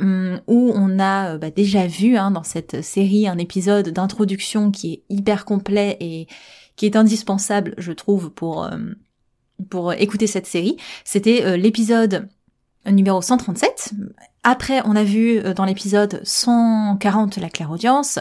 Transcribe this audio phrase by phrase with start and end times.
[0.00, 4.70] Hum, où on a euh, bah, déjà vu hein, dans cette série un épisode d'introduction
[4.70, 6.26] qui est hyper complet et
[6.76, 8.78] qui est indispensable, je trouve, pour euh,
[9.68, 10.78] pour écouter cette série.
[11.04, 12.28] C'était euh, l'épisode
[12.86, 13.92] numéro 137.
[14.42, 18.18] Après, on a vu euh, dans l'épisode 140 la claire-audience.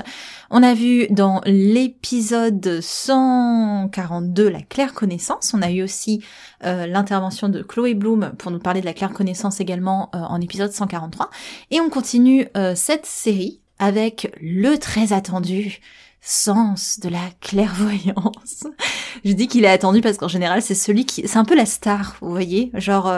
[0.50, 5.54] On a vu dans l'épisode 142 la claire-connaissance.
[5.54, 6.22] On a eu aussi
[6.66, 10.74] euh, l'intervention de Chloé Bloom pour nous parler de la claire-connaissance également euh, en épisode
[10.74, 11.30] 143.
[11.72, 15.80] Et on continue cette série avec le très attendu
[16.20, 18.68] sens de la clairvoyance.
[19.24, 21.66] Je dis qu'il est attendu parce qu'en général c'est celui qui, c'est un peu la
[21.66, 23.10] star, vous voyez, genre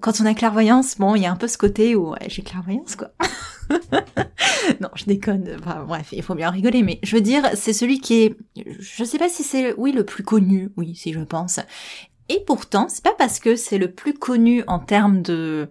[0.00, 2.42] quand on a clairvoyance, bon, il y a un peu ce côté où ouais, j'ai
[2.42, 3.10] clairvoyance, quoi.
[4.80, 5.56] non, je déconne.
[5.86, 8.36] Bref, il faut bien rigoler, mais je veux dire, c'est celui qui est,
[8.78, 11.60] je sais pas si c'est, oui, le plus connu, oui, si je pense.
[12.28, 15.68] Et pourtant, c'est pas parce que c'est le plus connu en termes de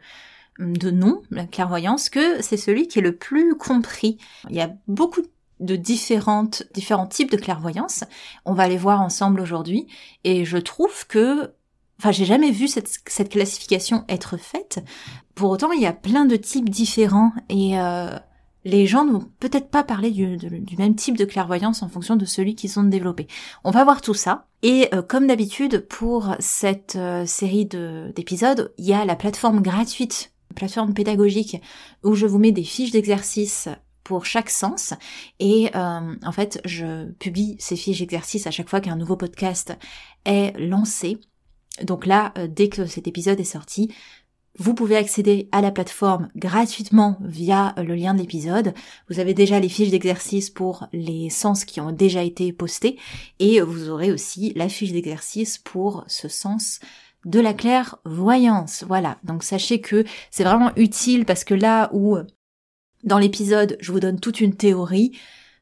[0.57, 4.17] de nom, la clairvoyance, que c'est celui qui est le plus compris.
[4.49, 5.21] Il y a beaucoup
[5.59, 8.05] de différentes différents types de clairvoyance.
[8.45, 9.87] On va les voir ensemble aujourd'hui,
[10.23, 11.51] et je trouve que
[11.99, 14.83] Enfin, j'ai jamais vu cette, cette, classification être faite.
[15.33, 18.17] Pour autant, il y a plein de types différents et euh,
[18.65, 22.17] les gens ne vont peut-être pas parler du, du, même type de clairvoyance en fonction
[22.17, 23.27] de celui qu'ils ont développé.
[23.63, 24.47] On va voir tout ça.
[24.61, 30.33] Et euh, comme d'habitude, pour cette euh, série d'épisodes, il y a la plateforme gratuite,
[30.53, 31.61] plateforme pédagogique,
[32.03, 33.69] où je vous mets des fiches d'exercice
[34.03, 34.93] pour chaque sens.
[35.39, 39.75] Et en fait, je publie ces fiches d'exercice à chaque fois qu'un nouveau podcast
[40.25, 41.19] est lancé.
[41.83, 43.93] Donc là, euh, dès que cet épisode est sorti,
[44.57, 48.73] vous pouvez accéder à la plateforme gratuitement via euh, le lien de l'épisode.
[49.09, 52.97] Vous avez déjà les fiches d'exercice pour les sens qui ont déjà été postés
[53.39, 56.79] et vous aurez aussi la fiche d'exercice pour ce sens
[57.25, 58.85] de la clairvoyance.
[58.87, 62.17] Voilà, donc sachez que c'est vraiment utile parce que là où
[63.03, 65.17] dans l'épisode je vous donne toute une théorie,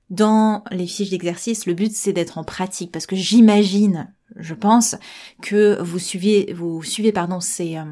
[0.10, 4.96] dans les fiches d'exercice, le but c'est d'être en pratique parce que j'imagine, je pense,
[5.42, 7.84] que vous suivez, vous suivez pardon ces euh,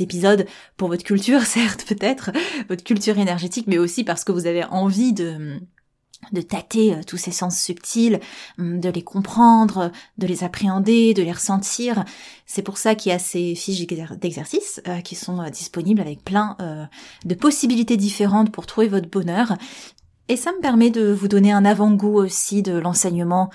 [0.00, 2.30] épisodes pour votre culture, certes peut-être,
[2.68, 5.60] votre culture énergétique, mais aussi parce que vous avez envie de
[6.32, 8.18] de tâter euh, tous ces sens subtils,
[8.58, 12.04] hum, de les comprendre, de les appréhender, de les ressentir.
[12.46, 16.56] C'est pour ça qu'il y a ces fiches d'exercice euh, qui sont disponibles avec plein
[17.24, 19.56] de possibilités différentes pour trouver votre bonheur.
[20.28, 23.50] Et ça me permet de vous donner un avant-goût aussi de l'enseignement,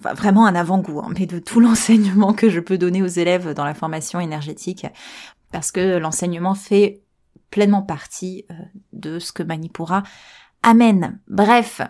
[0.00, 3.64] vraiment un avant-goût, hein, mais de tout l'enseignement que je peux donner aux élèves dans
[3.64, 4.86] la formation énergétique,
[5.52, 7.02] parce que l'enseignement fait
[7.50, 8.54] pleinement partie euh,
[8.92, 10.02] de ce que Manipura
[10.62, 11.20] amène.
[11.28, 11.80] Bref,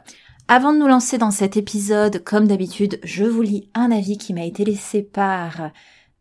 [0.46, 4.32] avant de nous lancer dans cet épisode, comme d'habitude, je vous lis un avis qui
[4.32, 5.70] m'a été laissé par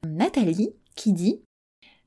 [0.06, 1.42] Nathalie, qui dit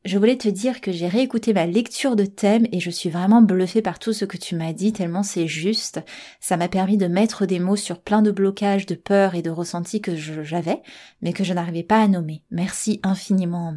[0.04, 3.42] je voulais te dire que j'ai réécouté ma lecture de thème et je suis vraiment
[3.42, 6.00] bluffée par tout ce que tu m'as dit tellement c'est juste.
[6.40, 9.50] Ça m'a permis de mettre des mots sur plein de blocages, de peurs et de
[9.50, 10.80] ressentis que j'avais,
[11.20, 12.42] mais que je n'arrivais pas à nommer.
[12.50, 13.76] Merci infiniment en.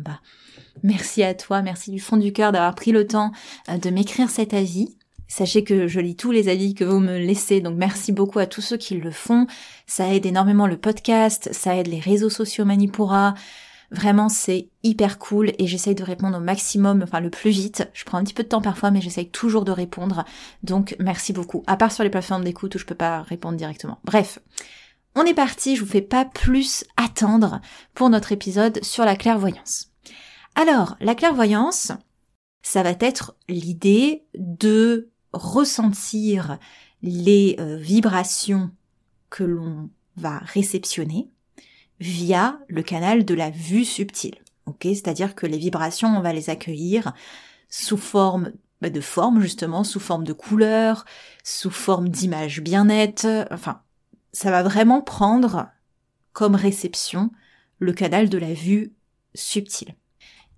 [0.82, 3.32] Merci à toi, merci du fond du cœur d'avoir pris le temps
[3.70, 4.96] euh, de m'écrire cet avis.
[5.28, 8.46] Sachez que je lis tous les avis que vous me laissez, donc merci beaucoup à
[8.46, 9.48] tous ceux qui le font.
[9.88, 13.34] Ça aide énormément le podcast, ça aide les réseaux sociaux Manipura,
[13.94, 17.88] Vraiment, c'est hyper cool et j'essaye de répondre au maximum, enfin le plus vite.
[17.94, 20.26] Je prends un petit peu de temps parfois, mais j'essaye toujours de répondre.
[20.64, 21.64] Donc, merci beaucoup.
[21.68, 24.00] À part sur les plateformes d'écoute où je peux pas répondre directement.
[24.04, 24.40] Bref.
[25.16, 27.62] On est parti, je vous fais pas plus attendre
[27.94, 29.92] pour notre épisode sur la clairvoyance.
[30.56, 31.92] Alors, la clairvoyance,
[32.64, 36.58] ça va être l'idée de ressentir
[37.04, 38.72] les euh, vibrations
[39.30, 41.30] que l'on va réceptionner
[42.04, 44.36] via le canal de la vue subtile.
[44.66, 47.14] Ok, c'est-à-dire que les vibrations, on va les accueillir
[47.70, 48.52] sous forme
[48.82, 51.06] bah, de forme justement, sous forme de couleurs,
[51.44, 53.28] sous forme d'images bien nettes.
[53.52, 53.82] Enfin,
[54.34, 55.70] ça va vraiment prendre
[56.34, 57.32] comme réception
[57.80, 58.94] le canal de la vue
[59.34, 59.96] subtile.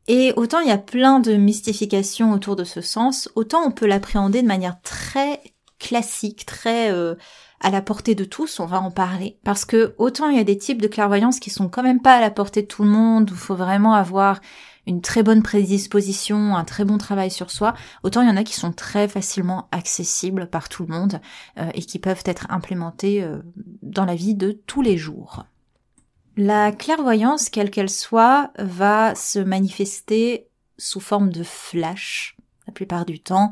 [0.08, 3.88] Et autant il y a plein de mystifications autour de ce sens, autant on peut
[3.88, 5.42] l'appréhender de manière très
[5.80, 7.16] classique, très euh,
[7.60, 9.38] à la portée de tous, on va en parler.
[9.44, 12.16] Parce que autant il y a des types de clairvoyance qui sont quand même pas
[12.16, 14.40] à la portée de tout le monde, où il faut vraiment avoir
[14.88, 17.74] une très bonne prédisposition, un très bon travail sur soi,
[18.04, 21.22] autant il y en a qui sont très facilement accessibles par tout le monde
[21.58, 23.40] euh, et qui peuvent être implémentés euh,
[23.82, 25.46] dans la vie de tous les jours.
[26.38, 32.36] La clairvoyance, quelle qu'elle soit, va se manifester sous forme de flash
[32.68, 33.52] la plupart du temps,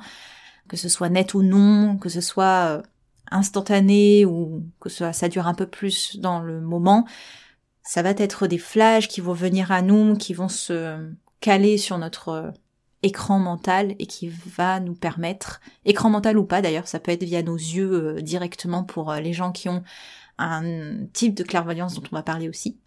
[0.74, 2.82] que ce soit net ou non, que ce soit euh,
[3.30, 7.06] instantané ou que ça, dure un peu plus dans le moment.
[7.84, 11.12] Ça va être des flashs qui vont venir à nous, qui vont se
[11.42, 12.52] caler sur notre euh,
[13.04, 17.24] écran mental et qui va nous permettre, écran mental ou pas d'ailleurs, ça peut être
[17.24, 19.84] via nos yeux euh, directement pour les gens qui ont
[20.40, 22.80] un type de clairvoyance dont on va parler aussi.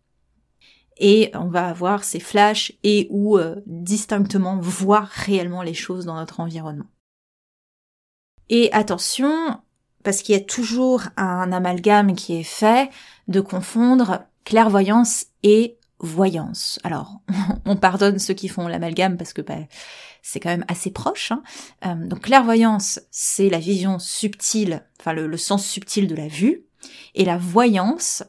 [0.99, 6.41] Et on va avoir ces flashs et ou distinctement voir réellement les choses dans notre
[6.41, 6.87] environnement.
[8.49, 9.61] Et attention,
[10.03, 12.91] parce qu'il y a toujours un amalgame qui est fait
[13.29, 16.79] de confondre clairvoyance et voyance.
[16.85, 17.21] Alors,
[17.65, 19.59] on pardonne ceux qui font l'amalgame parce que bah,
[20.23, 21.33] c'est quand même assez proche.
[21.33, 21.43] Hein.
[21.85, 26.65] Euh, donc clairvoyance, c'est la vision subtile, enfin le, sens subtil de la vue,
[27.15, 28.23] et la voyance,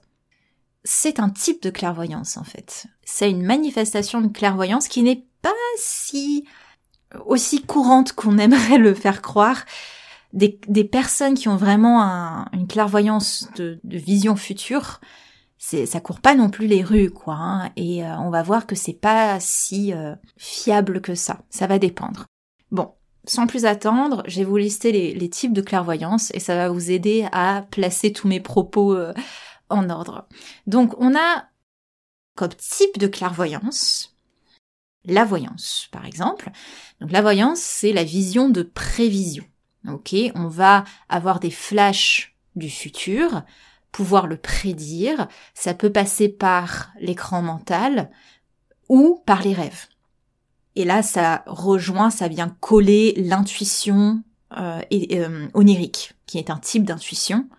[0.84, 2.86] c'est un type de clairvoyance en fait.
[3.04, 6.46] C'est une manifestation de clairvoyance qui n'est pas si
[7.26, 9.66] aussi courante qu'on aimerait le faire croire.
[10.34, 15.00] Des, personnes qui ont vraiment une clairvoyance de, de vision future,
[15.58, 18.68] c'est ça court pas non plus les rues quoi hein, et euh, on va voir
[18.68, 21.42] que c'est pas si euh, fiable que ça.
[21.50, 22.26] Ça va dépendre.
[22.72, 22.94] Bon
[23.26, 26.92] sans plus attendre je vais vous lister les, types de clairvoyance et ça va vous
[26.92, 29.14] aider à placer tous mes propos euh,
[29.70, 30.28] en ordre.
[30.68, 31.46] Donc on a
[32.36, 34.16] comme type de clairvoyance
[35.06, 36.52] la voyance par exemple.
[37.02, 39.44] Donc la voyance c'est la vision de prévision
[39.88, 43.44] ok on va avoir des flashs du futur
[43.92, 45.28] pouvoir le prédire.
[45.54, 48.12] Ça peut passer par l'écran mental
[48.90, 49.88] ou par les rêves.
[50.76, 54.22] Et là, ça rejoint, ça vient coller l'intuition
[54.56, 57.50] euh, euh, onirique, qui est un type d'intuition.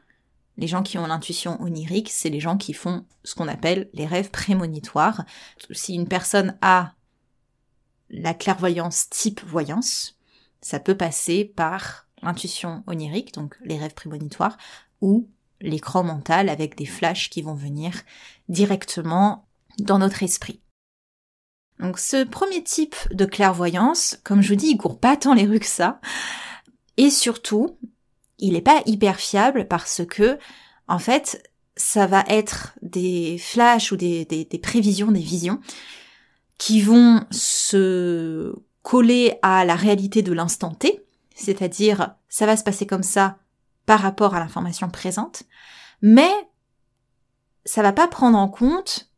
[0.57, 4.07] Les gens qui ont l'intuition onirique, c'est les gens qui font ce qu'on appelle les
[4.07, 5.25] rêves prémonitoires.
[5.73, 6.93] Si une personne a
[8.11, 10.17] la clairvoyance type voyance,
[10.61, 14.56] ça peut passer par l'intuition onirique, donc les rêves prémonitoires,
[15.00, 15.29] ou
[15.61, 17.93] l'écran mental avec des flashs qui vont venir
[18.49, 19.49] directement
[19.79, 20.61] dans notre esprit.
[21.81, 25.47] Donc ce premier type de clairvoyance, comme je vous dis, il court pas tant les
[25.47, 26.00] rues que ça.
[26.97, 27.79] Et surtout,
[28.38, 30.38] il n'est pas hyper fiable parce que,
[30.88, 35.61] en fait, ça va être des flashs ou des, prévisions, des visions
[36.59, 41.05] qui vont se coller à la réalité de l'instant T,
[41.38, 43.38] c'est-à-dire ça va se passer comme ça,
[43.87, 45.44] par rapport à l'information présente,
[46.02, 46.31] mais
[47.64, 49.11] ça va pas prendre en compte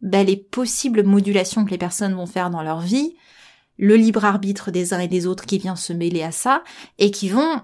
[0.00, 3.16] ben, les possibles modulations que les personnes vont faire dans leur vie,
[3.76, 6.62] le libre arbitre des uns et des autres qui vient se mêler à ça,
[6.98, 7.60] et qui vont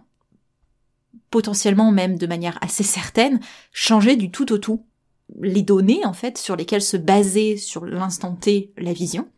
[1.31, 3.41] potentiellement même de manière assez certaine
[3.73, 4.85] changer du tout au tout
[5.41, 9.29] les données en fait sur lesquelles se baser sur l'instant T la vision,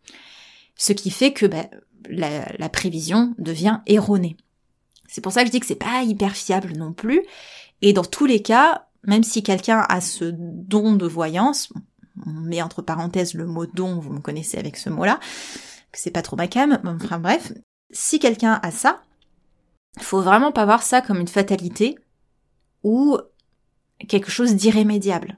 [0.75, 1.69] ce qui fait que ben,
[2.09, 4.35] la prévision devient erronée.
[5.13, 7.21] C'est pour ça que je dis que c'est pas hyper fiable non plus.
[7.83, 11.71] Et dans tous les cas, même si quelqu'un a ce don de voyance,
[12.25, 15.19] on met entre parenthèses le mot don, vous me connaissez avec ce mot-là,
[15.91, 17.53] que c'est pas trop ma cam, enfin bref,
[17.91, 19.03] si quelqu'un a ça,
[19.99, 21.95] faut vraiment pas voir ça comme une fatalité
[22.81, 23.19] ou
[24.07, 25.35] quelque chose d'irrémédiable.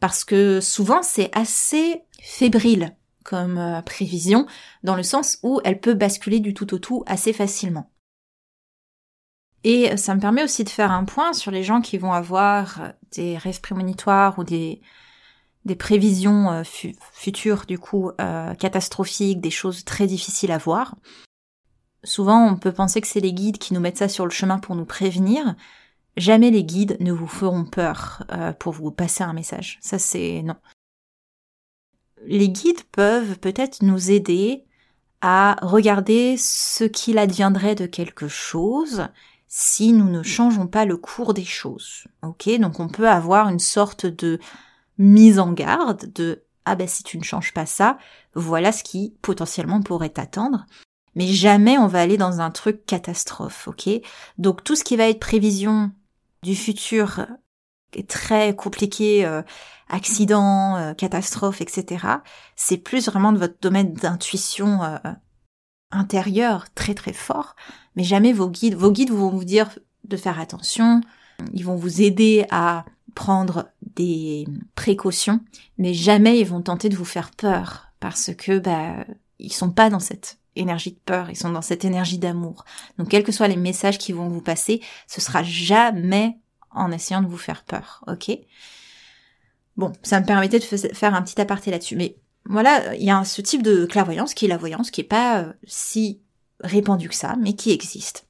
[0.00, 2.94] Parce que souvent c'est assez fébrile
[3.24, 4.46] comme euh, prévision,
[4.82, 7.88] dans le sens où elle peut basculer du tout au tout assez facilement.
[9.64, 12.92] Et ça me permet aussi de faire un point sur les gens qui vont avoir
[13.12, 14.80] des rêves prémonitoires ou des,
[15.64, 16.62] des prévisions euh,
[17.12, 20.96] futures, du coup, euh, catastrophiques, des choses très difficiles à voir.
[22.04, 24.58] Souvent, on peut penser que c'est les guides qui nous mettent ça sur le chemin
[24.58, 25.54] pour nous prévenir.
[26.16, 29.78] Jamais les guides ne vous feront peur euh, pour vous passer un message.
[29.80, 30.56] Ça, c'est non.
[32.26, 34.64] Les guides peuvent peut-être nous aider
[35.20, 39.06] à regarder ce qu'il adviendrait de quelque chose
[39.54, 42.04] si nous ne changeons pas le cours des choses.
[42.22, 44.38] Ok, donc on peut avoir une sorte de
[44.96, 47.98] mise en garde de ah ben si tu ne changes pas ça,
[48.34, 50.64] voilà ce qui potentiellement pourrait t'attendre.
[51.16, 53.90] Mais jamais on va aller dans un truc catastrophe, ok?
[54.38, 55.90] Donc tout ce qui va être prévision
[56.42, 57.26] du futur
[57.92, 59.42] est très compliqué, euh,
[59.90, 62.06] accident, euh, catastrophe, etc.
[62.56, 64.96] C'est plus vraiment de votre domaine d'intuition euh,
[65.90, 67.54] intérieure très très fort,
[67.96, 68.74] mais jamais vos guides.
[68.74, 71.00] Vos guides vont vous dire de faire attention,
[71.52, 72.84] ils vont vous aider à
[73.14, 75.40] prendre des précautions,
[75.78, 79.04] mais jamais ils vont tenter de vous faire peur parce que bah
[79.38, 82.64] ils sont pas dans cette énergie de peur, ils sont dans cette énergie d'amour.
[82.98, 86.38] Donc quels que soient les messages qui vont vous passer, ce sera jamais
[86.70, 88.38] en essayant de vous faire peur, ok?
[89.76, 93.24] Bon, ça me permettait de faire un petit aparté là-dessus, mais voilà, il y a
[93.24, 96.21] ce type de clairvoyance qui est la voyance, qui est pas euh, si
[96.62, 98.26] répandue que ça, mais qui existe.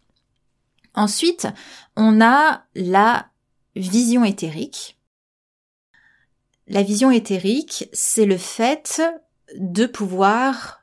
[0.94, 1.48] Ensuite,
[1.96, 3.26] on a la
[3.76, 4.98] vision éthérique.
[6.68, 9.02] La vision éthérique, c'est le fait
[9.56, 10.80] de pouvoir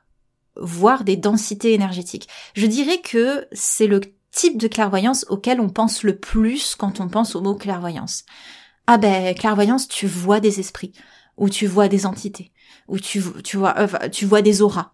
[0.56, 2.28] voir des densités énergétiques.
[2.54, 7.08] Je dirais que c'est le type de clairvoyance auquel on pense le plus quand on
[7.08, 8.24] pense au mot clairvoyance.
[8.86, 10.92] Ah ben, clairvoyance, tu vois des esprits,
[11.36, 12.52] ou tu vois des entités,
[12.88, 13.74] ou tu, tu vois,
[14.10, 14.92] tu vois des auras.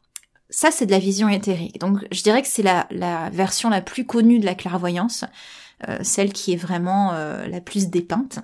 [0.49, 1.81] Ça, c'est de la vision éthérique.
[1.81, 5.25] Donc, je dirais que c'est la, version la plus connue de la clairvoyance,
[5.89, 8.39] euh, celle qui est vraiment euh, la plus dépeinte.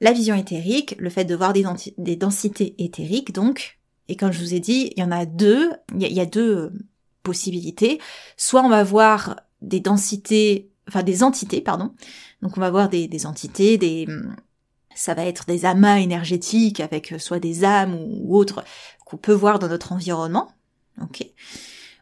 [0.00, 4.54] La vision éthérique, le fait de voir des, densités éthériques, donc, et comme je vous
[4.54, 6.72] ai dit, il y en a deux, il y, a deux euh,
[7.22, 8.00] possibilités.
[8.36, 11.94] Soit on va voir des densités, enfin des entités, pardon.
[12.42, 14.06] Donc on va voir des, entités, des,
[14.94, 18.64] ça va être des amas énergétiques avec soit des âmes ou, autres
[19.04, 20.52] qu'on peut voir dans notre environnement.
[21.02, 21.26] Ok.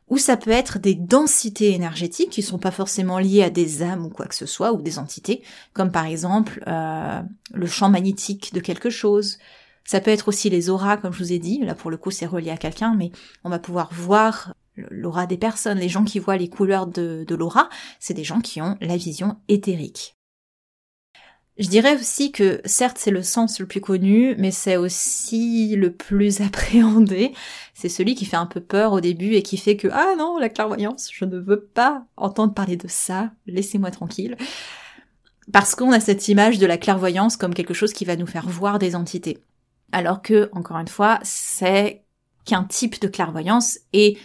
[0.09, 4.05] Ou ça peut être des densités énergétiques qui sont pas forcément liées à des âmes
[4.05, 5.43] ou quoi que ce soit, ou des entités,
[5.73, 7.23] comme par exemple euh,
[7.55, 9.39] le champ magnétique de quelque chose,
[9.85, 11.59] ça peut être aussi les auras, comme je vous ai dit.
[11.61, 13.11] Là, pour le coup, c'est relié à quelqu'un, mais
[13.43, 15.79] on va pouvoir voir l'aura des personnes.
[15.79, 17.69] Les gens qui voient les couleurs de, de l'aura,
[17.99, 20.17] c'est des gens qui ont la vision éthérique.
[21.59, 25.93] Je dirais aussi que certes c'est le sens le plus connu, mais c'est aussi le
[25.93, 27.33] plus appréhendé.
[27.75, 30.39] C'est celui qui fait un peu peur au début et qui fait que ah non
[30.39, 34.37] la clairvoyance, je ne veux pas entendre parler de ça, laissez-moi tranquille.
[35.53, 38.49] Parce qu'on a cette image de la clairvoyance comme quelque chose qui va nous faire
[38.49, 39.39] voir des entités
[39.93, 42.03] alors que, encore une fois, c'est
[42.45, 44.19] qu'un type de clairvoyance et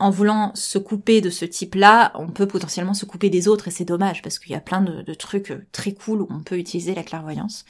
[0.00, 3.70] en voulant se couper de ce type-là, on peut potentiellement se couper des autres et
[3.70, 6.94] c'est dommage parce qu'il y a plein de, trucs très cool où on peut utiliser
[6.94, 7.66] la clairvoyance.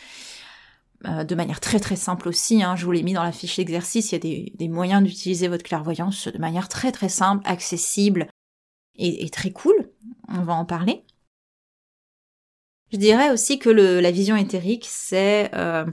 [1.07, 3.57] Euh, de manière très très simple aussi, hein, je vous l'ai mis dans la fiche
[3.57, 8.29] d'exercice, il y a des, moyens d'utiliser votre clairvoyance de manière très très simple, accessible
[8.97, 9.91] et, très cool,
[10.29, 11.03] on va en parler.
[12.93, 15.87] Je dirais aussi que la vision éthérique, c'est euh,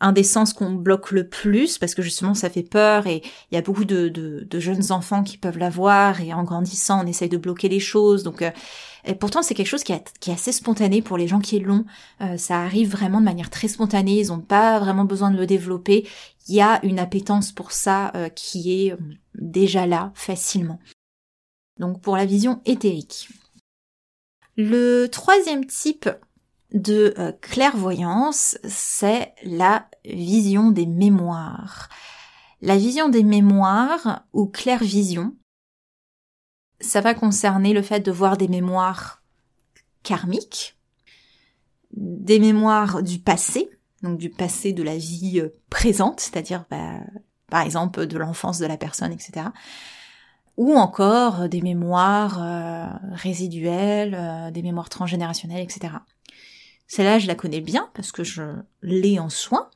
[0.00, 3.54] un des sens qu'on bloque le plus parce que justement ça fait peur et il
[3.54, 7.36] y a beaucoup de, jeunes enfants qui peuvent l'avoir et en grandissant on essaye de
[7.36, 8.22] bloquer les choses.
[8.22, 8.50] Donc euh,
[9.18, 11.84] pourtant c'est quelque chose qui, est, assez spontané pour les gens qui long
[12.20, 15.46] euh, ça arrive vraiment de manière très spontanée ils ont pas vraiment besoin de le
[15.46, 16.06] développer.
[16.48, 18.96] Il y a une appétence pour ça euh, qui est
[19.34, 20.78] déjà là facilement.
[21.78, 23.28] Donc pour la vision éthérique.
[24.56, 26.08] Le troisième type
[26.72, 31.88] de euh, clairvoyance, c'est la vision des mémoires.
[32.60, 35.34] La vision des mémoires ou clairvision,
[36.80, 39.22] ça va concerner le fait de voir des mémoires
[40.02, 40.76] karmiques,
[41.92, 43.70] des mémoires du passé,
[44.02, 47.00] donc du passé de la vie euh, présente, c'est-à-dire bah,
[47.50, 49.46] par exemple de l'enfance de la personne, etc.
[50.58, 55.94] Ou encore des mémoires euh, résiduelles, des mémoires transgénérationnelles, etc.
[56.88, 58.42] Celle-là, je la connais bien parce que je
[58.82, 59.68] l'ai en soin.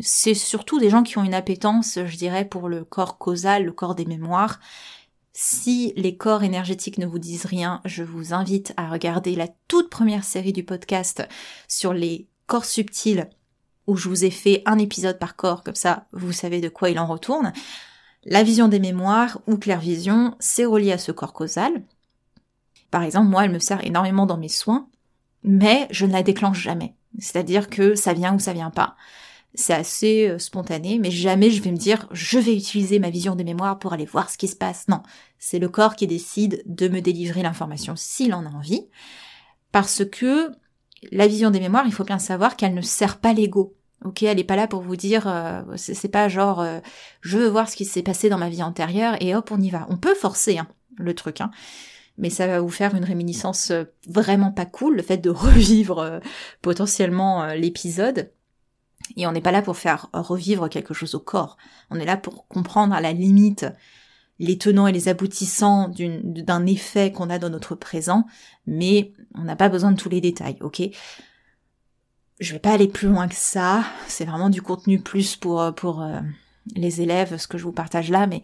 [0.00, 3.72] C'est surtout des gens qui ont une appétence, je dirais, pour le corps causal, le
[3.72, 4.58] corps des mémoires.
[5.32, 9.90] Si les corps énergétiques ne vous disent rien, je vous invite à regarder la toute
[9.90, 11.26] première série du podcast
[11.68, 13.28] sur les corps subtils
[13.86, 16.90] où je vous ai fait un épisode par corps, comme ça vous savez de quoi
[16.90, 17.52] il en retourne.
[18.24, 21.84] La vision des mémoires ou clairvision, c'est relié à ce corps causal.
[22.90, 24.88] Par exemple, moi, elle me sert énormément dans mes soins
[25.46, 26.94] mais je ne la déclenche jamais.
[27.18, 28.96] C'est-à-dire que ça vient ou ça vient pas.
[29.54, 33.36] C'est assez euh, spontané, mais jamais je vais me dire je vais utiliser ma vision
[33.36, 34.86] des mémoires pour aller voir ce qui se passe.
[34.88, 35.02] Non,
[35.38, 38.86] c'est le corps qui décide de me délivrer l'information s'il en a envie,
[39.72, 40.52] parce que
[41.10, 43.74] la vision des mémoires, il faut bien savoir qu'elle ne sert pas l'ego.
[44.04, 46.80] Ok, elle est pas là pour vous dire, euh, c'est pas genre euh,
[47.22, 49.70] je veux voir ce qui s'est passé dans ma vie antérieure et hop on y
[49.70, 49.86] va.
[49.88, 51.50] On peut forcer hein, le truc, hein
[52.18, 55.98] mais ça va vous faire une réminiscence euh, vraiment pas cool, le fait de revivre
[55.98, 56.20] euh,
[56.62, 58.30] potentiellement euh, l'épisode.
[59.16, 61.56] Et on n'est pas là pour faire revivre quelque chose au corps.
[61.90, 63.66] On est là pour comprendre à la limite
[64.38, 68.26] les tenants et les aboutissants d'un effet qu'on a dans notre présent,
[68.66, 70.82] mais on n'a pas besoin de tous les détails, ok?
[72.40, 75.72] Je vais pas aller plus loin que ça, c'est vraiment du contenu plus pour,
[76.74, 78.42] les élèves, ce que je vous partage là, mais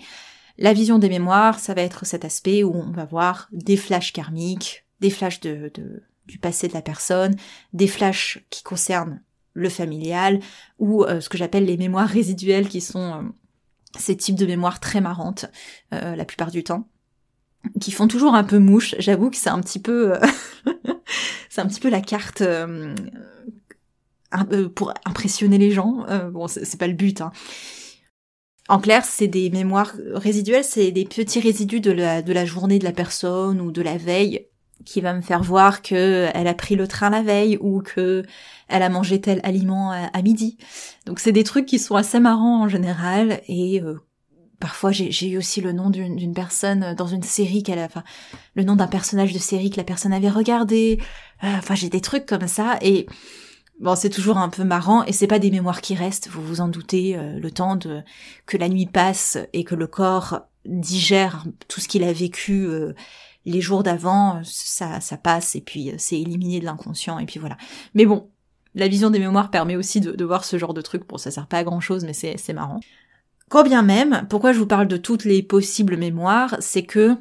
[0.59, 4.13] la vision des mémoires, ça va être cet aspect où on va voir des flashs
[4.13, 7.37] karmiques, des flashs de, de du passé de la personne,
[7.73, 9.21] des flashs qui concernent
[9.55, 10.41] le familial,
[10.79, 13.23] ou euh, ce que j'appelle les mémoires résiduelles qui sont euh,
[13.99, 15.47] ces types de mémoires très marrantes
[15.93, 16.89] euh, la plupart du temps
[17.81, 18.97] qui font toujours un peu mouche.
[18.99, 20.15] J'avoue que c'est un petit peu,
[21.49, 22.43] c'est un petit peu la carte
[24.75, 26.05] pour impressionner les gens.
[26.33, 27.21] bon, c'est pas le but.
[27.21, 27.31] Hein.
[28.69, 32.79] En clair, c'est des mémoires résiduelles, c'est des petits résidus de la, de la journée
[32.79, 34.47] de la personne ou de la veille
[34.85, 38.25] qui va me faire voir que elle a pris le train la veille ou que
[38.69, 40.57] elle a mangé tel aliment à, midi.
[41.07, 44.01] Donc c'est des trucs qui sont assez marrants en général et euh,
[44.61, 48.05] parfois j'ai eu aussi le nom d'une personne dans une série qu'elle a, enfin
[48.55, 50.99] le nom d'un personnage de série que la personne avait regardé.
[51.45, 53.07] Euh, enfin j'ai des trucs comme ça et
[53.81, 56.29] bon c'est toujours un peu marrant et c'est pas des mémoires qui restent.
[56.29, 58.03] Vous vous en doutez, euh, le temps de
[58.47, 62.69] que la nuit passe et que le corps digère tout ce qu'il a vécu
[63.45, 67.41] les jours d'avant, ça, ça passe et puis euh, c'est éliminé de l'inconscient et puis
[67.41, 67.57] voilà.
[67.95, 68.31] Mais bon,
[68.75, 71.07] la vision des mémoires permet aussi de, voir ce genre de truc.
[71.09, 72.81] Bon, ça sert pas à grand chose, mais c'est, c'est marrant.
[73.51, 77.17] Quand bien même, pourquoi je vous parle de toutes les possibles mémoires, c'est que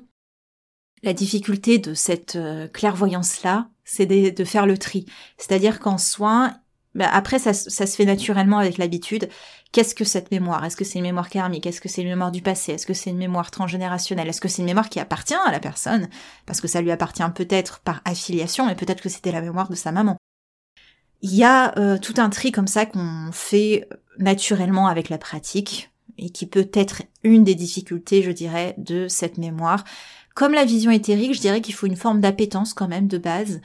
[1.03, 5.05] la difficulté de cette euh, clairvoyance-là, c'est de, faire le tri.
[5.37, 6.55] C'est-à-dire qu'en soin,
[6.95, 9.29] bah après ça, se fait naturellement avec l'habitude,
[9.71, 10.65] Qu'est-ce que cette mémoire?
[10.65, 11.65] Est-ce que c'est une mémoire karmique?
[11.65, 12.73] Est-ce que c'est une mémoire du passé?
[12.73, 14.27] Est-ce que c'est une mémoire transgénérationnelle?
[14.27, 16.09] Est-ce que c'est une mémoire qui appartient à la personne?
[16.45, 19.75] Parce que ça lui appartient peut-être par affiliation, mais peut-être que c'était la mémoire de
[19.75, 20.17] sa maman.
[21.21, 25.89] Il y a euh, tout un tri comme ça qu'on fait naturellement avec la pratique
[26.17, 29.85] et qui peut être une des difficultés, je dirais, de cette mémoire.
[30.33, 33.61] Comme la vision éthérique, je dirais qu'il faut une forme d'appétence quand même de base.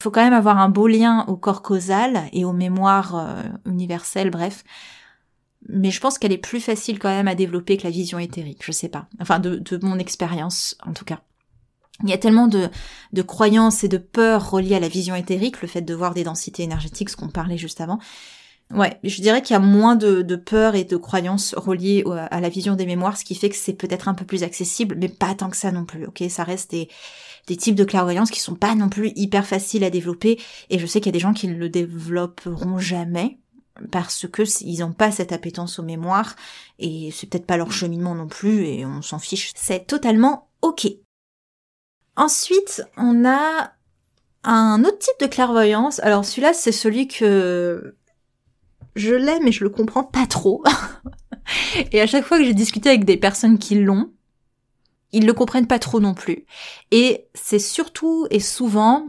[0.00, 3.42] Il faut quand même avoir un beau lien au corps causal et aux mémoires euh,
[3.66, 4.64] universelles, bref,
[5.68, 8.64] mais je pense qu'elle est plus facile quand même à développer que la vision éthérique,
[8.64, 9.08] je sais pas.
[9.20, 11.20] Enfin, de, mon expérience, en tout cas.
[12.02, 12.70] Il y a tellement de,
[13.12, 16.24] de croyances et de peurs reliées à la vision éthérique, le fait de voir des
[16.24, 17.98] densités énergétiques, ce qu'on parlait juste avant.
[18.72, 22.48] Ouais, je dirais qu'il y a moins de, peurs et de croyances reliées à la
[22.48, 25.34] vision des mémoires, ce qui fait que c'est peut-être un peu plus accessible, mais pas
[25.34, 26.22] tant que ça non plus, ok?
[26.30, 26.88] Ça reste des,
[27.48, 30.86] des types de clairvoyance qui sont pas non plus hyper faciles à développer, et je
[30.86, 33.40] sais qu'il y a des gens qui ne le développeront jamais,
[33.90, 36.36] parce que ils n'ont pas cette appétence aux mémoires
[36.78, 39.52] et c'est peut-être pas leur cheminement non plus et on s'en fiche.
[39.56, 40.86] C'est totalement ok.
[42.16, 43.72] Ensuite, on a
[44.44, 46.00] un autre type de clairvoyance.
[46.00, 47.96] Alors celui-là, c'est celui que
[48.96, 50.62] je l'aime mais je le comprends pas trop.
[51.92, 54.12] et à chaque fois que j'ai discuté avec des personnes qui l'ont,
[55.12, 56.44] ils le comprennent pas trop non plus.
[56.90, 59.08] Et c'est surtout et souvent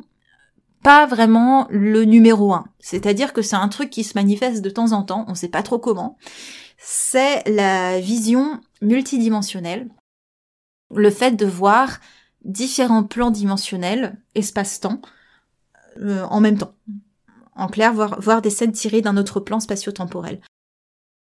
[0.84, 2.66] pas vraiment le numéro un.
[2.80, 5.64] C'est-à-dire que c'est un truc qui se manifeste de temps en temps, on sait pas
[5.64, 6.18] trop comment.
[6.78, 9.90] C'est la vision multidimensionnelle.
[10.94, 12.00] Le fait de voir
[12.44, 15.02] différents plans dimensionnels, espace-temps,
[16.00, 16.74] euh, en même temps.
[17.56, 20.42] En clair, voir, des scènes tirées d'un autre plan spatio-temporel.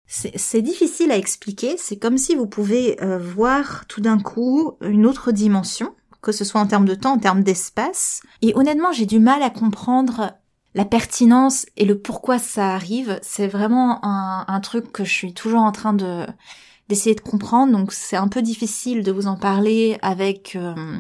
[0.06, 5.06] C'est difficile à expliquer, c'est comme si vous pouvez euh, voir tout d'un coup une
[5.06, 8.22] autre dimension, que ce soit en termes de temps, en termes d'espace.
[8.42, 10.32] Et honnêtement, j'ai du mal à comprendre
[10.78, 13.20] la pertinence et le pourquoi ça arrive.
[13.22, 16.26] C'est vraiment un, truc que je suis toujours en train de
[16.88, 17.74] d'essayer de comprendre.
[17.74, 21.00] Donc c'est un peu difficile de vous en parler avec euh,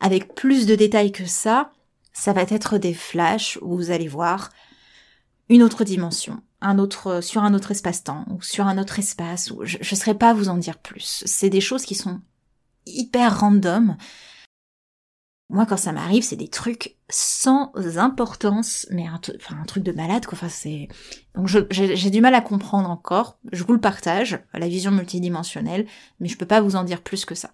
[0.00, 1.72] avec plus de détails que ça.
[2.12, 4.50] Ça va être des flashs où vous allez voir
[5.48, 9.52] une autre dimension, un autre sur un autre espace-temps ou sur un autre espace.
[9.62, 11.24] Je ne saurais pas vous en dire plus.
[11.26, 12.20] C'est des choses qui sont
[12.86, 13.96] hyper random.
[15.48, 19.90] Moi, quand ça m'arrive, c'est des trucs sans importance, mais un, enfin, un truc de
[19.90, 20.38] malade, quoi.
[20.38, 20.86] Enfin, c'est
[21.34, 23.38] donc j'ai du mal à comprendre encore.
[23.50, 25.86] Je vous le partage, la vision multidimensionnelle,
[26.20, 27.50] mais je peux pas vous en dire plus que ça.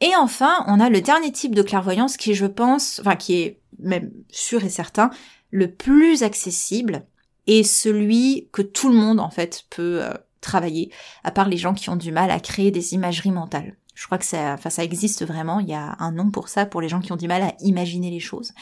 [0.00, 3.60] Et enfin, on a le dernier type de clairvoyance qui, je pense, enfin, qui est
[3.78, 5.10] même sûr et certain,
[5.50, 7.06] le plus accessible
[7.46, 10.90] et celui que tout le monde en fait peut euh, travailler,
[11.24, 13.76] à part les gens qui ont du mal à créer des imageries mentales.
[13.94, 15.58] Je crois que ça, enfin, ça existe vraiment.
[15.60, 17.54] Il y a un nom pour ça, pour les gens qui ont du mal à
[17.60, 18.52] imaginer les choses.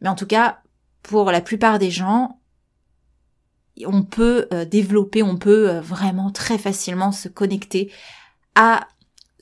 [0.00, 0.58] Mais en tout cas,
[1.02, 2.40] pour la plupart des gens,
[3.86, 7.92] on peut euh, développer, on peut euh, vraiment très facilement se connecter
[8.54, 8.88] à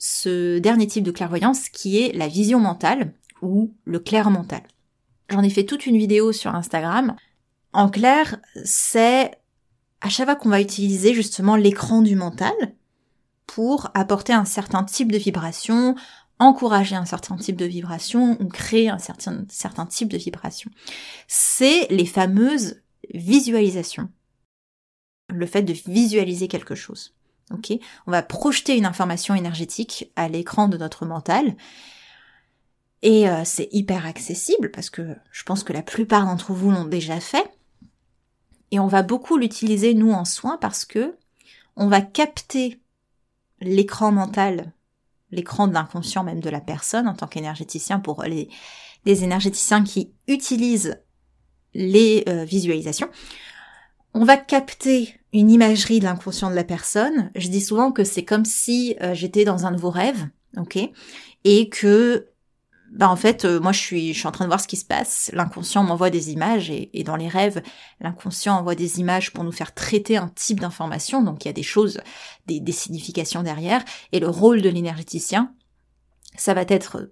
[0.05, 4.61] ce dernier type de clairvoyance qui est la vision mentale ou le clair mental.
[5.29, 7.15] J'en ai fait toute une vidéo sur Instagram.
[7.71, 8.35] En clair,
[8.65, 9.31] c'est
[10.01, 12.51] à chaque fois qu'on va utiliser justement l'écran du mental,
[13.47, 15.95] pour apporter un certain type de vibration,
[16.37, 20.69] encourager un certain type de vibration ou créer un certain, certain type de vibration.
[21.29, 22.81] C'est les fameuses
[23.13, 24.09] visualisations.
[25.29, 27.13] Le fait de visualiser quelque chose.
[27.51, 27.73] Ok
[28.07, 31.55] On va projeter une information énergétique à l'écran de notre mental.
[33.01, 36.85] Et euh, c'est hyper accessible parce que je pense que la plupart d'entre vous l'ont
[36.85, 37.51] déjà fait.
[38.71, 41.17] Et on va beaucoup l'utiliser nous en soins parce que
[41.75, 42.79] on va capter
[43.59, 44.71] l'écran mental,
[45.31, 48.49] l'écran de l'inconscient même de la personne en tant qu'énergéticien pour les,
[49.05, 51.01] énergéticiens qui utilisent
[51.73, 53.09] les euh, visualisations.
[54.13, 57.31] On va capter une imagerie de l'inconscient de la personne.
[57.35, 60.77] Je dis souvent que c'est comme si euh, j'étais dans un nouveau rêve, ok,
[61.43, 62.27] et que
[62.91, 64.77] bah en fait, euh, moi je suis, je suis en train de voir ce qui
[64.77, 65.31] se passe.
[65.33, 67.63] L'inconscient m'envoie des images et, et, dans les rêves,
[67.99, 71.23] l'inconscient envoie des images pour nous faire traiter un type d'information.
[71.23, 72.01] Donc il y a des choses,
[72.45, 73.83] des, des significations derrière.
[74.11, 75.51] Et le rôle de l'énergéticien,
[76.37, 77.09] ça va être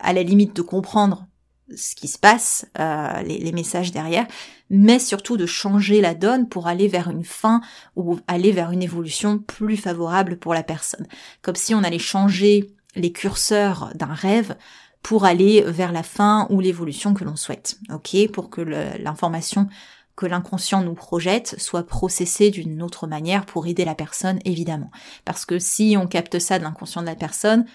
[0.00, 1.28] à la limite de comprendre
[1.74, 4.26] ce qui se passe, euh, les, les, messages derrière,
[4.70, 7.60] mais surtout de changer la donne pour aller vers une fin
[7.96, 11.06] ou aller vers une évolution plus favorable pour la personne.
[11.42, 14.56] Comme si on allait changer les curseurs d'un rêve
[15.02, 17.78] pour aller vers la fin ou l'évolution que l'on souhaite.
[17.92, 19.68] Ok, pour que l'information
[20.16, 24.90] que l'inconscient nous projette soit processée d'une autre manière pour aider la personne, évidemment.
[25.24, 27.66] Parce que si on capte ça de l'inconscient de la personne,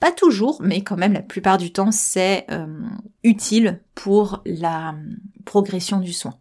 [0.00, 2.66] pas toujours, mais quand même la plupart du temps, c'est euh,
[3.22, 4.94] utile pour la
[5.44, 6.38] progression du soin.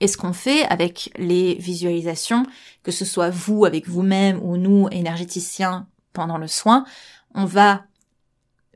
[0.00, 2.46] Et ce qu'on fait avec les visualisations,
[2.82, 6.84] que ce soit vous avec vous-même ou nous énergéticiens pendant le soin,
[7.34, 7.84] on va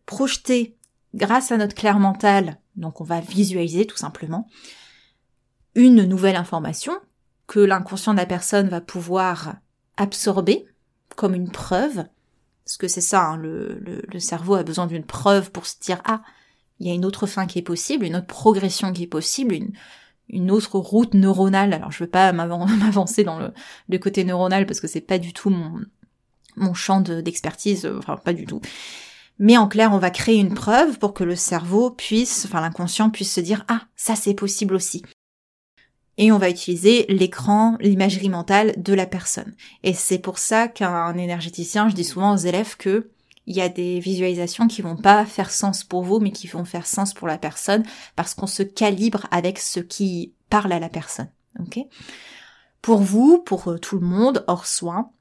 [0.06, 0.76] projeter
[1.14, 4.48] grâce à notre clair mental, donc on va visualiser tout simplement,
[5.74, 6.92] une nouvelle information
[7.46, 9.56] que l'inconscient de la personne va pouvoir
[9.96, 10.66] absorber
[11.16, 12.04] comme une preuve,
[12.68, 16.02] parce que c'est ça, hein, le, le, cerveau a besoin d'une preuve pour se dire
[16.04, 16.20] ah,
[16.78, 19.54] il y a une autre fin qui est possible, une autre progression qui est possible,
[19.54, 19.72] une,
[20.28, 21.72] une autre route neuronale.
[21.72, 23.54] Alors je veux pas m'avancer dans le,
[23.88, 25.80] le, côté neuronal parce que c'est pas du tout mon,
[26.56, 28.60] mon champ d'expertise, enfin pas du tout.
[29.38, 33.08] Mais en clair, on va créer une preuve pour que le cerveau puisse, enfin l'inconscient
[33.08, 35.02] puisse se dire ah ça c'est possible aussi.
[36.18, 39.54] Et on va utiliser l'écran, l'imagerie mentale de la personne.
[39.84, 43.08] Et c'est pour ça qu'un énergéticien, je dis souvent aux élèves que
[43.46, 46.66] il y a des visualisations qui vont pas faire sens pour vous, mais qui vont
[46.66, 47.82] faire sens pour la personne,
[48.14, 51.30] parce qu'on se calibre avec ce qui parle à la personne.
[52.82, 55.12] Pour vous, pour euh, tout le monde, hors soin,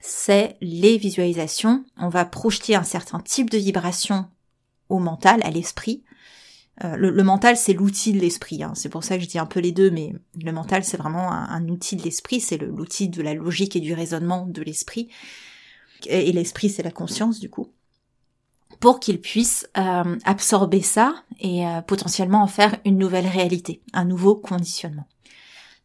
[0.00, 1.84] c'est les visualisations.
[1.96, 4.26] On va projeter un certain type de vibration
[4.88, 6.02] au mental, à l'esprit.
[6.84, 8.62] Euh, le, mental, c'est l'outil de l'esprit.
[8.62, 8.72] Hein.
[8.74, 11.30] C'est pour ça que je dis un peu les deux, mais le mental, c'est vraiment
[11.30, 12.40] un, outil de l'esprit.
[12.40, 15.08] C'est l'outil de la logique et du raisonnement de l'esprit.
[16.06, 17.68] Et, l'esprit, c'est la conscience, du coup.
[18.80, 24.04] Pour qu'il puisse euh, absorber ça et euh, potentiellement en faire une nouvelle réalité, un
[24.04, 25.06] nouveau conditionnement.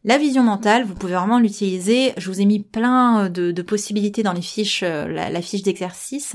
[0.04, 2.14] La vision mentale, vous pouvez vraiment l'utiliser.
[2.16, 6.34] Je vous ai mis plein de, possibilités dans les fiches, la, fiche d'exercice.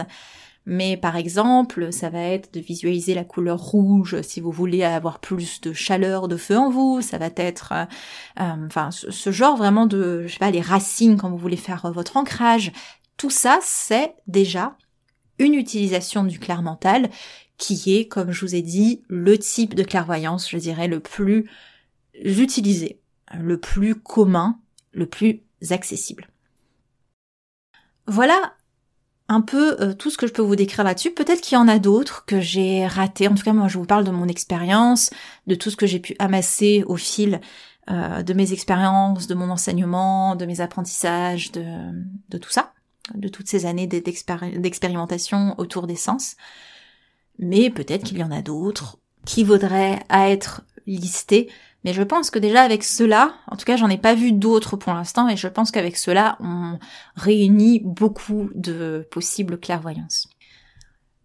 [0.66, 5.20] Mais par exemple, ça va être de visualiser la couleur rouge si vous voulez avoir
[5.20, 7.02] plus de chaleur, de feu en vous.
[7.02, 7.86] Ça va être, euh,
[8.40, 11.92] euh, enfin, ce, genre vraiment de, je sais pas, les racines quand vous voulez faire
[11.94, 12.72] votre ancrage.
[13.18, 14.78] Tout ça, c'est déjà
[15.40, 17.10] une utilisation du clair mental
[17.58, 21.50] qui est, comme je vous ai dit, le type de clairvoyance, je dirais, le plus
[22.24, 23.00] utilisé
[23.40, 24.60] le plus commun,
[24.92, 26.30] le plus accessible.
[28.08, 28.56] Voilà
[29.30, 31.12] un peu euh, tout ce que je peux vous décrire là-dessus.
[31.12, 33.28] Peut-être qu'il y en a d'autres que j'ai ratés.
[33.28, 35.10] En tout cas, moi, je vous parle de mon expérience,
[35.48, 37.40] de tout ce que j'ai pu amasser au fil
[37.90, 41.64] euh, de mes expériences, de mon enseignement, de mes apprentissages, de,
[42.30, 42.74] de tout ça,
[43.14, 46.36] de toutes ces années d'expérimentation autour des sens.
[47.40, 51.50] Mais peut-être qu'il y en a d'autres qui voudraient être listés
[51.84, 54.78] mais je pense que déjà avec cela, en tout cas j'en ai pas vu d'autres
[54.78, 56.80] pour l'instant, et je pense qu'avec cela on
[57.16, 60.28] réunit beaucoup de possibles clairvoyances.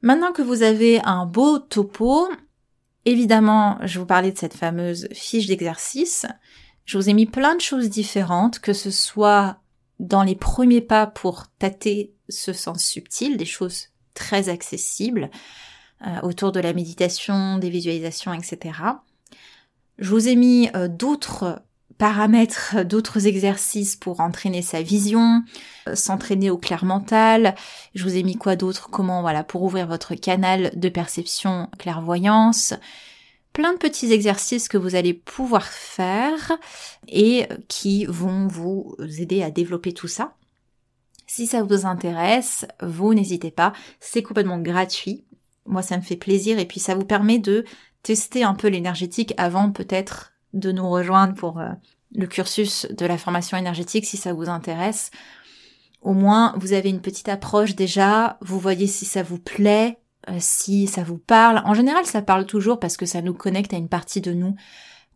[0.02, 2.28] Maintenant que vous avez un beau topo,
[3.04, 6.26] évidemment je vous parlais de cette fameuse fiche d'exercice,
[6.84, 9.58] je vous ai mis plein de choses différentes, que ce soit
[10.00, 15.30] dans les premiers pas pour tâter ce sens subtil, des choses très accessibles,
[16.06, 18.78] euh, autour de la méditation, des visualisations, etc.
[19.98, 21.62] Je vous ai mis euh, d'autres
[21.98, 25.42] paramètres, d'autres exercices pour entraîner sa vision,
[25.88, 27.56] euh, s'entraîner au clair mental.
[27.96, 28.90] Je vous ai mis quoi d'autre?
[28.90, 32.74] Comment voilà pour ouvrir votre canal de perception clairvoyance.
[33.52, 36.52] Plein de petits exercices que vous allez pouvoir faire
[37.08, 40.36] et qui vont vous aider à développer tout ça.
[41.26, 45.24] Si ça vous intéresse, vous n'hésitez pas, c'est complètement gratuit.
[45.66, 47.64] Moi, ça me fait plaisir et puis ça vous permet de
[48.02, 51.68] tester un peu l'énergétique avant peut-être de nous rejoindre pour euh,
[52.14, 55.10] le cursus de la formation énergétique si ça vous intéresse.
[56.00, 60.36] Au moins, vous avez une petite approche déjà, vous voyez si ça vous plaît, euh,
[60.38, 61.62] si ça vous parle.
[61.64, 64.54] En général, ça parle toujours parce que ça nous connecte à une partie de nous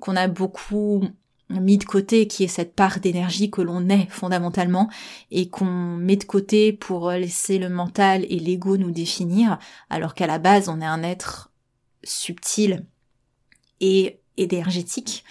[0.01, 1.05] qu'on a beaucoup
[1.49, 4.89] mis de côté, qui est cette part d'énergie que l'on est fondamentalement
[5.31, 9.59] et qu'on met de côté pour laisser le mental et l'ego nous définir,
[9.91, 11.52] alors qu'à la base on est un être
[12.05, 12.85] subtil
[13.81, 15.25] et énergétique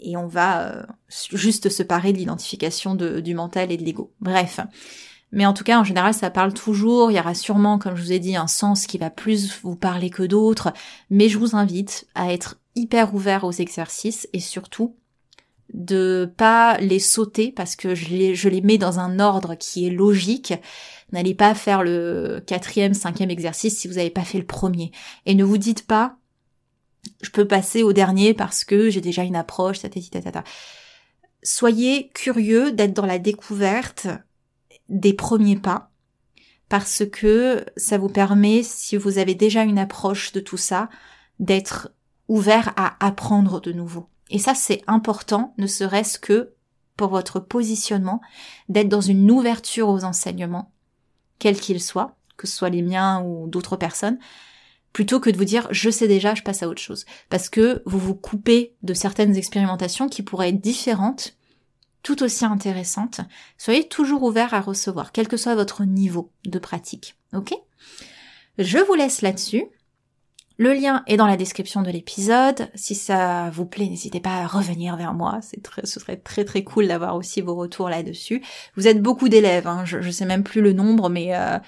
[0.00, 4.12] et on va euh, juste se parer de l'identification du mental et de l'ego.
[4.20, 4.60] Bref.
[5.32, 7.10] Mais en tout cas, en général, ça parle toujours.
[7.10, 9.76] Il y aura sûrement, comme je vous ai dit, un sens qui va plus vous
[9.76, 10.72] parler que d'autres.
[11.08, 14.96] Mais je vous invite à être hyper ouvert aux exercices et surtout
[15.72, 19.86] de pas les sauter parce que je les, je les mets dans un ordre qui
[19.86, 20.54] est logique.
[21.12, 24.92] N'allez pas faire le quatrième, cinquième exercice si vous n'avez pas fait le premier.
[25.26, 26.16] Et ne vous dites pas,
[27.22, 30.44] je peux passer au dernier parce que j'ai déjà une approche, ta.
[31.42, 34.06] Soyez curieux d'être dans la découverte
[34.88, 35.90] des premiers pas
[36.68, 40.88] parce que ça vous permet, si vous avez déjà une approche de tout ça,
[41.40, 41.90] d'être
[42.28, 44.08] ouvert à apprendre de nouveau.
[44.30, 46.54] Et ça, c'est important, ne serait-ce que
[46.96, 48.20] pour votre positionnement,
[48.68, 50.70] d'être dans une ouverture aux enseignements,
[51.38, 54.18] quels qu'ils soient, que ce soit les miens ou d'autres personnes,
[54.92, 57.06] plutôt que de vous dire je sais déjà, je passe à autre chose.
[57.28, 61.36] Parce que vous vous coupez de certaines expérimentations qui pourraient être différentes,
[62.02, 63.20] tout aussi intéressantes.
[63.58, 67.16] Soyez toujours ouvert à recevoir, quel que soit votre niveau de pratique.
[67.34, 67.54] Ok?
[68.58, 69.64] Je vous laisse là-dessus.
[70.60, 72.68] Le lien est dans la description de l'épisode.
[72.74, 75.38] Si ça vous plaît, n'hésitez pas à revenir vers moi.
[75.40, 78.42] C'est très, ce serait très très cool d'avoir aussi vos retours là-dessus.
[78.76, 79.86] Vous êtes beaucoup d'élèves, hein.
[79.86, 81.58] je, je sais même plus le nombre, mais euh,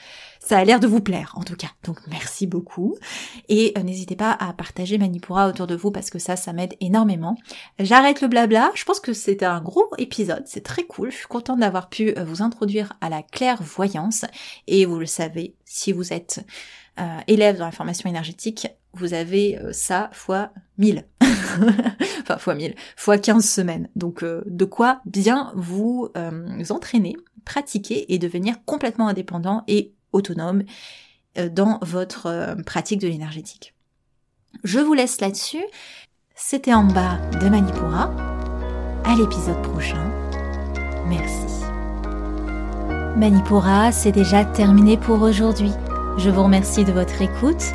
[0.40, 1.70] ça a l'air de vous plaire en tout cas.
[1.84, 2.94] Donc merci beaucoup.
[3.48, 6.74] Et euh, n'hésitez pas à partager Manipura autour de vous parce que ça, ça m'aide
[6.82, 7.38] énormément.
[7.78, 8.72] J'arrête le blabla.
[8.74, 10.42] Je pense que c'était un gros épisode.
[10.44, 11.10] C'est très cool.
[11.10, 14.26] Je suis contente d'avoir pu euh, vous introduire à la clairvoyance.
[14.66, 16.44] Et vous le savez, si vous êtes
[17.26, 21.04] élève dans la formation énergétique, vous avez euh, ça fois 1000.
[22.22, 23.88] enfin, fois 1000, fois 15 semaines.
[23.96, 26.10] Donc, euh, de quoi bien vous
[26.70, 30.64] entraîner, pratiquer et devenir complètement indépendant et autonome
[31.50, 33.74] dans votre pratique de l'énergétique.
[34.64, 35.64] Je vous laisse là-dessus.
[36.34, 38.14] C'était en bas de Manipura.
[39.04, 40.10] À l'épisode prochain.
[41.08, 41.64] Merci.
[43.16, 45.72] Manipura, c'est déjà terminé pour aujourd'hui.
[46.18, 47.74] Je vous remercie de votre écoute